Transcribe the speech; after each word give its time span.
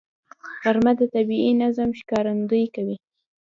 غرمه 0.61 0.93
د 0.99 1.01
طبیعي 1.13 1.51
نظم 1.61 1.89
ښکارندویي 1.99 2.67
کوي 2.75 2.95